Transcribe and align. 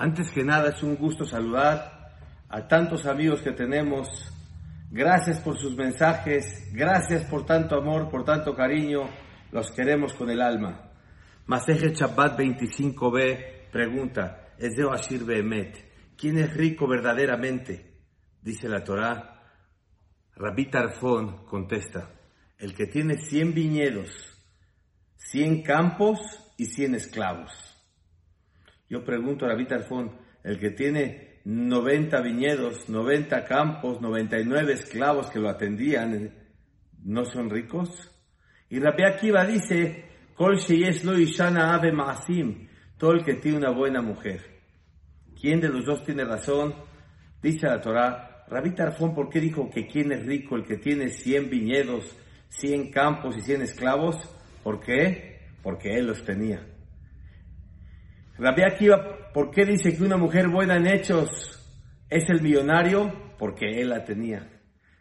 Antes 0.00 0.30
que 0.30 0.42
nada 0.42 0.70
es 0.70 0.82
un 0.82 0.96
gusto 0.96 1.26
saludar 1.26 2.14
a 2.48 2.66
tantos 2.66 3.04
amigos 3.04 3.42
que 3.42 3.52
tenemos. 3.52 4.08
Gracias 4.90 5.40
por 5.40 5.58
sus 5.58 5.76
mensajes, 5.76 6.72
gracias 6.72 7.24
por 7.24 7.44
tanto 7.44 7.76
amor, 7.76 8.08
por 8.08 8.24
tanto 8.24 8.54
cariño. 8.54 9.10
Los 9.52 9.70
queremos 9.70 10.14
con 10.14 10.30
el 10.30 10.40
alma. 10.40 10.90
Maseje 11.44 11.92
Shabbat 11.92 12.38
25b 12.38 13.68
pregunta, 13.70 14.54
es 14.56 14.74
de 14.74 14.88
Ashir 14.90 15.22
Behemet, 15.22 16.16
¿quién 16.16 16.38
es 16.38 16.54
rico 16.54 16.88
verdaderamente? 16.88 17.98
Dice 18.40 18.70
la 18.70 18.82
Torá. 18.82 19.42
Rabí 20.34 20.70
Tarfón 20.70 21.44
contesta, 21.44 22.08
el 22.56 22.74
que 22.74 22.86
tiene 22.86 23.18
100 23.18 23.52
viñedos, 23.52 24.08
100 25.16 25.62
campos 25.62 26.20
y 26.56 26.64
100 26.64 26.94
esclavos. 26.94 27.70
Yo 28.90 29.04
pregunto 29.04 29.44
a 29.46 29.48
Rabí 29.50 29.66
Tarfón, 29.66 30.10
el 30.42 30.58
que 30.58 30.70
tiene 30.70 31.40
90 31.44 32.20
viñedos, 32.22 32.88
90 32.88 33.44
campos, 33.44 34.00
99 34.00 34.72
esclavos 34.72 35.30
que 35.30 35.38
lo 35.38 35.48
atendían, 35.48 36.34
¿no 37.04 37.24
son 37.24 37.48
ricos? 37.50 38.10
Y 38.68 38.80
Rabbi 38.80 39.04
Akiva 39.04 39.46
dice, 39.46 40.06
Kol 40.34 40.58
ave 40.58 41.92
maasim, 41.92 42.66
todo 42.98 43.12
el 43.12 43.24
que 43.24 43.34
tiene 43.34 43.58
una 43.58 43.70
buena 43.70 44.02
mujer. 44.02 44.40
¿Quién 45.40 45.60
de 45.60 45.68
los 45.68 45.86
dos 45.86 46.02
tiene 46.02 46.24
razón? 46.24 46.74
Dice 47.40 47.68
la 47.68 47.80
Torah, 47.80 48.44
Rabí 48.48 48.74
Tarfón, 48.74 49.14
¿por 49.14 49.30
qué 49.30 49.38
dijo 49.40 49.70
que 49.70 49.86
quién 49.86 50.10
es 50.10 50.26
rico, 50.26 50.56
el 50.56 50.64
que 50.64 50.78
tiene 50.78 51.10
100 51.10 51.48
viñedos, 51.48 52.16
100 52.48 52.90
campos 52.90 53.36
y 53.36 53.40
100 53.42 53.62
esclavos? 53.62 54.16
¿Por 54.64 54.80
qué? 54.80 55.42
Porque 55.62 55.94
él 55.94 56.08
los 56.08 56.24
tenía. 56.24 56.66
Rabbi 58.40 58.62
Akiva, 58.62 59.30
¿por 59.34 59.50
qué 59.50 59.66
dice 59.66 59.94
que 59.94 60.02
una 60.02 60.16
mujer 60.16 60.48
buena 60.48 60.76
en 60.76 60.86
hechos 60.86 61.28
es 62.08 62.28
el 62.30 62.40
millonario? 62.40 63.34
Porque 63.38 63.66
él 63.66 63.90
la 63.90 64.02
tenía. 64.02 64.48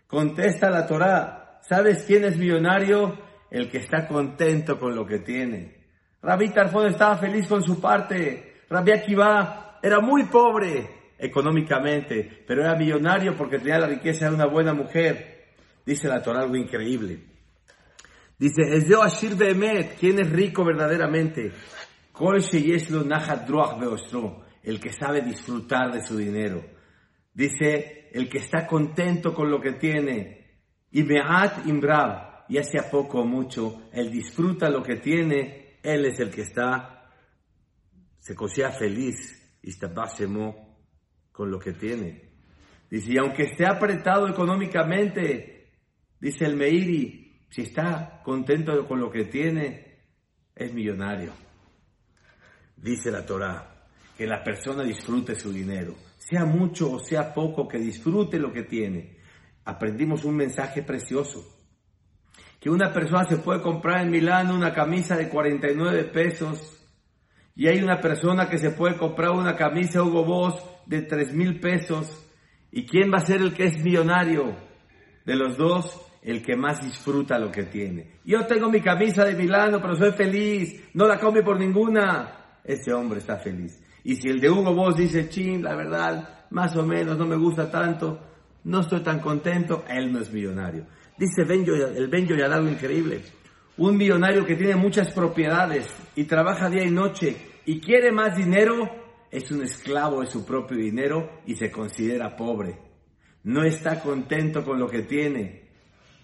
Contesta 0.07 0.69
la 0.69 0.85
Torá, 0.85 1.59
¿sabes 1.61 2.03
quién 2.03 2.25
es 2.25 2.35
millonario? 2.35 3.17
El 3.49 3.71
que 3.71 3.77
está 3.77 4.07
contento 4.09 4.77
con 4.77 4.93
lo 4.93 5.05
que 5.05 5.19
tiene. 5.19 5.77
Rabbi 6.21 6.49
Tarfón 6.49 6.87
estaba 6.87 7.15
feliz 7.15 7.47
con 7.47 7.63
su 7.63 7.79
parte. 7.79 8.63
Rabbi 8.69 8.91
Akiva 8.91 9.79
era 9.81 10.01
muy 10.01 10.25
pobre 10.25 11.13
económicamente, 11.17 12.43
pero 12.45 12.61
era 12.61 12.75
millonario 12.75 13.37
porque 13.37 13.59
tenía 13.59 13.79
la 13.79 13.87
riqueza 13.87 14.27
de 14.27 14.35
una 14.35 14.47
buena 14.47 14.73
mujer. 14.73 15.45
Dice 15.85 16.09
la 16.09 16.21
Torá 16.21 16.41
algo 16.41 16.57
increíble. 16.57 17.23
Dice, 18.37 18.63
es 18.63 18.87
de 18.87 18.95
Ashir 19.01 19.35
Behemet, 19.35 19.97
¿quién 19.97 20.19
es 20.19 20.29
rico 20.29 20.65
verdaderamente? 20.65 21.51
El 24.61 24.79
que 24.79 24.91
sabe 24.91 25.21
disfrutar 25.21 25.91
de 25.91 26.01
su 26.01 26.17
dinero. 26.17 26.63
Dice, 27.33 28.09
el 28.11 28.29
que 28.29 28.39
está 28.39 28.67
contento 28.67 29.33
con 29.33 29.49
lo 29.49 29.61
que 29.61 29.73
tiene. 29.73 30.59
Y 30.91 31.03
Beat 31.03 31.65
Imbrav, 31.65 32.45
ya 32.49 32.63
sea 32.63 32.89
poco 32.89 33.21
o 33.21 33.25
mucho, 33.25 33.83
él 33.93 34.11
disfruta 34.11 34.69
lo 34.69 34.83
que 34.83 34.97
tiene, 34.97 35.77
él 35.81 36.05
es 36.05 36.19
el 36.19 36.29
que 36.29 36.41
está, 36.41 37.09
se 38.19 38.35
cosía 38.35 38.71
feliz, 38.71 39.39
y 39.61 39.69
está 39.69 39.93
con 41.31 41.51
lo 41.51 41.59
que 41.59 41.73
tiene. 41.73 42.29
Dice, 42.89 43.13
y 43.13 43.17
aunque 43.17 43.43
esté 43.43 43.65
apretado 43.65 44.27
económicamente, 44.27 45.71
dice 46.19 46.45
el 46.45 46.55
Meiri, 46.55 47.45
si 47.49 47.61
está 47.61 48.21
contento 48.23 48.87
con 48.87 48.99
lo 48.99 49.09
que 49.09 49.25
tiene, 49.25 49.99
es 50.55 50.73
millonario. 50.73 51.31
Dice 52.81 53.11
la 53.11 53.25
Torah, 53.25 53.87
que 54.17 54.25
la 54.25 54.43
persona 54.43 54.83
disfrute 54.83 55.35
su 55.35 55.51
dinero, 55.51 55.95
sea 56.17 56.45
mucho 56.45 56.91
o 56.93 56.99
sea 56.99 57.33
poco, 57.33 57.67
que 57.67 57.77
disfrute 57.77 58.39
lo 58.39 58.53
que 58.53 58.63
tiene. 58.63 59.17
Aprendimos 59.65 60.23
un 60.23 60.35
mensaje 60.35 60.81
precioso, 60.83 61.45
que 62.59 62.69
una 62.69 62.93
persona 62.93 63.25
se 63.25 63.37
puede 63.37 63.61
comprar 63.61 64.01
en 64.01 64.11
Milán 64.11 64.51
una 64.51 64.73
camisa 64.73 65.17
de 65.17 65.29
49 65.29 66.05
pesos 66.05 66.79
y 67.55 67.67
hay 67.67 67.83
una 67.83 67.99
persona 67.99 68.49
que 68.49 68.57
se 68.57 68.71
puede 68.71 68.95
comprar 68.95 69.31
una 69.31 69.57
camisa 69.57 70.01
Hugo 70.01 70.23
Boss 70.23 70.63
de 70.85 71.01
3 71.01 71.33
mil 71.33 71.59
pesos. 71.59 72.25
¿Y 72.71 72.85
quién 72.85 73.11
va 73.11 73.17
a 73.17 73.25
ser 73.25 73.41
el 73.41 73.53
que 73.53 73.65
es 73.65 73.83
millonario? 73.83 74.55
De 75.25 75.35
los 75.35 75.57
dos, 75.57 75.99
el 76.21 76.41
que 76.41 76.55
más 76.55 76.81
disfruta 76.81 77.37
lo 77.37 77.51
que 77.51 77.63
tiene. 77.63 78.19
Yo 78.23 78.45
tengo 78.45 78.69
mi 78.69 78.79
camisa 78.79 79.25
de 79.25 79.35
Milano, 79.35 79.81
pero 79.81 79.95
soy 79.95 80.11
feliz, 80.11 80.89
no 80.93 81.05
la 81.05 81.17
cambio 81.17 81.43
por 81.43 81.59
ninguna 81.59 82.38
ese 82.63 82.93
hombre 82.93 83.19
está 83.19 83.37
feliz. 83.37 83.81
Y 84.03 84.15
si 84.15 84.29
el 84.29 84.39
de 84.39 84.49
Hugo 84.49 84.73
Boss 84.73 84.95
dice, 84.95 85.29
chin, 85.29 85.63
la 85.63 85.75
verdad, 85.75 86.45
más 86.51 86.75
o 86.75 86.85
menos, 86.85 87.17
no 87.17 87.25
me 87.25 87.35
gusta 87.35 87.69
tanto, 87.69 88.19
no 88.63 88.81
estoy 88.81 89.01
tan 89.01 89.19
contento, 89.19 89.83
él 89.87 90.11
no 90.11 90.19
es 90.19 90.31
millonario. 90.31 90.85
Dice 91.17 91.43
Benjo, 91.43 91.73
el 91.73 92.07
Benjo 92.07 92.33
algo 92.33 92.69
increíble. 92.69 93.21
Un 93.77 93.97
millonario 93.97 94.45
que 94.45 94.55
tiene 94.55 94.75
muchas 94.75 95.13
propiedades 95.13 95.87
y 96.15 96.25
trabaja 96.25 96.69
día 96.69 96.83
y 96.83 96.91
noche 96.91 97.35
y 97.65 97.79
quiere 97.79 98.11
más 98.11 98.35
dinero, 98.35 98.89
es 99.31 99.51
un 99.51 99.63
esclavo 99.63 100.21
de 100.21 100.27
su 100.27 100.45
propio 100.45 100.77
dinero 100.77 101.41
y 101.45 101.55
se 101.55 101.71
considera 101.71 102.35
pobre. 102.35 102.79
No 103.43 103.63
está 103.63 104.01
contento 104.01 104.63
con 104.63 104.79
lo 104.79 104.87
que 104.87 105.03
tiene. 105.03 105.69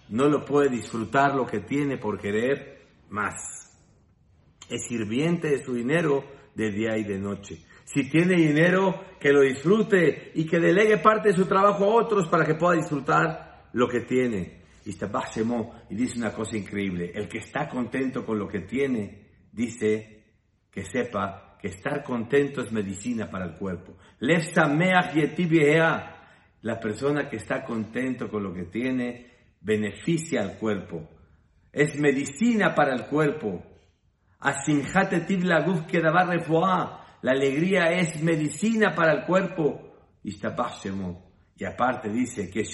No 0.08 0.28
lo 0.28 0.44
puede 0.44 0.70
disfrutar 0.70 1.34
lo 1.34 1.46
que 1.46 1.60
tiene 1.60 1.98
por 1.98 2.20
querer 2.20 2.82
más 3.08 3.65
es 4.68 4.86
sirviente 4.86 5.48
de 5.48 5.64
su 5.64 5.74
dinero 5.74 6.24
de 6.54 6.70
día 6.70 6.96
y 6.96 7.04
de 7.04 7.18
noche. 7.18 7.58
Si 7.84 8.08
tiene 8.10 8.34
dinero, 8.34 9.04
que 9.20 9.32
lo 9.32 9.42
disfrute 9.42 10.32
y 10.34 10.44
que 10.46 10.58
delegue 10.58 10.98
parte 10.98 11.28
de 11.28 11.36
su 11.36 11.46
trabajo 11.46 11.84
a 11.84 11.94
otros 12.02 12.28
para 12.28 12.44
que 12.44 12.54
pueda 12.54 12.76
disfrutar 12.76 13.68
lo 13.72 13.88
que 13.88 14.00
tiene. 14.00 14.62
Y 14.84 15.94
dice 15.94 16.18
una 16.18 16.32
cosa 16.32 16.56
increíble. 16.56 17.10
El 17.14 17.28
que 17.28 17.38
está 17.38 17.68
contento 17.68 18.24
con 18.24 18.38
lo 18.38 18.46
que 18.48 18.60
tiene, 18.60 19.26
dice 19.52 20.24
que 20.70 20.84
sepa 20.84 21.56
que 21.60 21.68
estar 21.68 22.02
contento 22.02 22.62
es 22.62 22.70
medicina 22.72 23.28
para 23.30 23.46
el 23.46 23.54
cuerpo. 23.54 23.96
La 26.62 26.80
persona 26.80 27.28
que 27.28 27.36
está 27.36 27.64
contento 27.64 28.28
con 28.28 28.42
lo 28.42 28.52
que 28.52 28.64
tiene 28.64 29.30
beneficia 29.60 30.42
al 30.42 30.58
cuerpo. 30.58 31.08
Es 31.72 31.98
medicina 31.98 32.74
para 32.74 32.94
el 32.94 33.06
cuerpo. 33.06 33.62
La 37.22 37.32
alegría 37.32 37.90
es 37.90 38.22
medicina 38.22 38.94
para 38.94 39.12
el 39.12 39.24
cuerpo. 39.24 39.96
Y 41.56 41.64
aparte 41.64 42.08
dice 42.10 42.48
que 42.48 42.64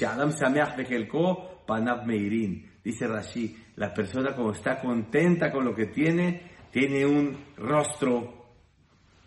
Dice 2.85 3.07
Rashi, 3.07 3.57
la 3.77 3.95
persona 3.95 4.35
como 4.35 4.53
está 4.53 4.81
contenta 4.81 5.51
con 5.51 5.65
lo 5.65 5.75
que 5.75 5.87
tiene, 5.87 6.51
tiene 6.71 7.07
un 7.07 7.55
rostro 7.57 8.43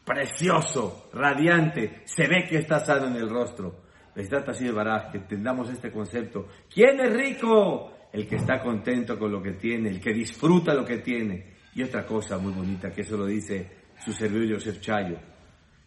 precioso, 0.06 1.10
radiante, 1.14 2.04
se 2.06 2.28
ve 2.28 2.46
que 2.48 2.58
está 2.58 2.80
sano 2.80 3.08
en 3.08 3.16
el 3.16 3.30
rostro. 3.30 3.86
Les 4.14 4.30
trata 4.30 4.52
así 4.52 4.66
de 4.66 4.72
baraj, 4.72 5.12
que 5.12 5.18
entendamos 5.18 5.72
este 5.72 5.92
concepto. 5.92 6.48
¿Quién 6.72 7.00
es 7.00 7.12
rico? 7.12 7.92
El 8.14 8.28
que 8.28 8.36
está 8.36 8.62
contento 8.62 9.18
con 9.18 9.32
lo 9.32 9.42
que 9.42 9.54
tiene, 9.54 9.90
el 9.90 10.00
que 10.00 10.14
disfruta 10.14 10.76
lo 10.76 10.86
que 10.86 11.00
tiene. 11.00 11.55
Y 11.76 11.84
otra 11.84 12.06
cosa 12.06 12.38
muy 12.38 12.54
bonita, 12.54 12.92
que 12.92 13.02
eso 13.02 13.18
lo 13.18 13.26
dice 13.26 13.70
su 14.04 14.14
servidor 14.14 14.56
Joseph 14.56 14.80
Chayo. 14.80 15.18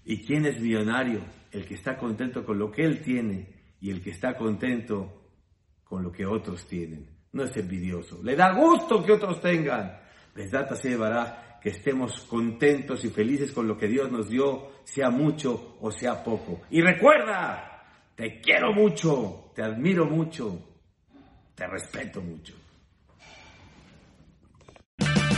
¿Y 0.05 0.25
quién 0.25 0.47
es 0.47 0.61
millonario? 0.61 1.21
El 1.51 1.67
que 1.67 1.75
está 1.75 1.97
contento 1.97 2.45
con 2.45 2.59
lo 2.59 2.71
que 2.71 2.85
él 2.85 3.01
tiene 3.01 3.49
y 3.81 3.91
el 3.91 4.03
que 4.03 4.11
está 4.11 4.37
contento 4.37 5.31
con 5.85 6.03
lo 6.03 6.13
que 6.13 6.27
otros 6.27 6.67
tienen. 6.67 7.09
No 7.33 7.45
es 7.45 7.57
envidioso. 7.57 8.23
Le 8.23 8.37
da 8.37 8.53
gusto 8.53 9.03
que 9.03 9.13
otros 9.13 9.41
tengan. 9.41 9.99
Les 10.35 10.51
da 10.51 10.69
llevará 10.83 11.59
que 11.61 11.71
estemos 11.71 12.21
contentos 12.21 13.05
y 13.05 13.09
felices 13.09 13.51
con 13.51 13.67
lo 13.67 13.77
que 13.77 13.89
Dios 13.89 14.13
nos 14.13 14.29
dio, 14.29 14.71
sea 14.85 15.11
mucho 15.11 15.79
o 15.81 15.91
sea 15.91 16.23
poco. 16.23 16.61
Y 16.71 16.81
recuerda, 16.81 17.83
te 18.15 18.41
quiero 18.41 18.73
mucho, 18.73 19.51
te 19.55 19.63
admiro 19.63 20.05
mucho, 20.05 20.59
te 21.55 21.67
respeto 21.67 22.21
mucho. 22.21 22.55